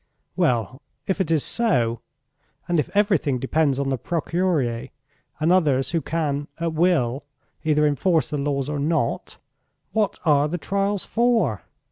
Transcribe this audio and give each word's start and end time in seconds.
"Well, 0.35 0.81
if 1.05 1.21
it 1.21 1.29
is 1.29 1.43
so, 1.43 2.01
and 2.67 2.79
if 2.79 2.89
everything 2.95 3.37
depends 3.37 3.77
on 3.79 3.89
the 3.89 3.99
Procureur 3.99 4.87
and 5.39 5.51
others 5.51 5.91
who 5.91 6.01
can, 6.01 6.47
at 6.59 6.73
will, 6.73 7.23
either 7.63 7.85
enforce 7.85 8.31
the 8.31 8.39
laws 8.39 8.67
or 8.67 8.79
not, 8.79 9.37
what 9.91 10.17
are 10.25 10.47
the 10.47 10.57
trials 10.57 11.05
for?" 11.05 11.61